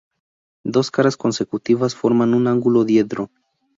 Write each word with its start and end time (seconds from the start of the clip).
Dos 0.73 0.87
caras 0.95 1.15
consecutivas 1.23 1.93
forman 2.01 2.33
un 2.39 2.43
ángulo 2.47 2.85
diedro. 2.91 3.29